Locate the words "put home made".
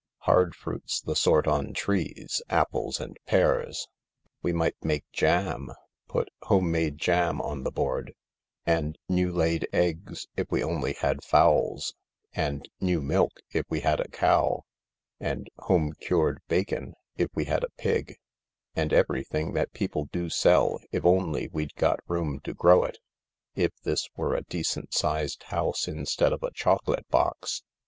6.07-6.97